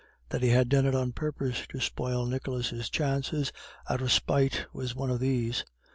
That 0.29 0.41
he 0.41 0.49
had 0.49 0.67
done 0.67 0.87
it 0.87 0.95
on 0.95 1.11
purpose 1.11 1.67
to 1.69 1.79
spoil 1.79 2.25
Nicholas's 2.25 2.89
chances 2.89 3.51
out 3.87 4.01
of 4.01 4.11
spite 4.11 4.65
was 4.73 4.95
one 4.95 5.11
of 5.11 5.19
these. 5.19 5.63